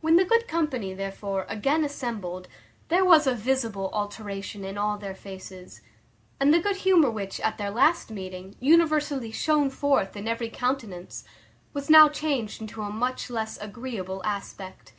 When 0.00 0.14
the 0.14 0.24
good 0.24 0.46
company, 0.46 0.94
therefore, 0.94 1.44
again 1.48 1.84
assembled, 1.84 2.46
there 2.86 3.04
was 3.04 3.26
a 3.26 3.34
visible 3.34 3.90
alteration 3.92 4.62
in 4.64 4.78
all 4.78 4.96
their 4.96 5.12
faces; 5.16 5.80
and 6.38 6.54
the 6.54 6.60
good 6.60 6.76
humour 6.76 7.10
which, 7.10 7.40
at 7.40 7.58
their 7.58 7.70
last 7.72 8.08
meeting, 8.08 8.54
universally 8.60 9.32
shone 9.32 9.70
forth 9.70 10.16
in 10.16 10.28
every 10.28 10.50
countenance, 10.50 11.24
was 11.72 11.90
now 11.90 12.08
changed 12.08 12.60
into 12.60 12.80
a 12.82 12.90
much 12.90 13.28
less 13.28 13.58
agreeable 13.58 14.22
aspect. 14.24 14.92